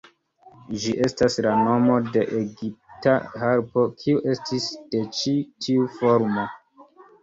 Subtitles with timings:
[0.83, 3.15] Ĝi estas la nomo de egipta
[3.45, 6.53] harpo, kiu estis de ĉi tiu formo".